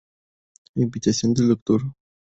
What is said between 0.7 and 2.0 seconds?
A invitación del Dr.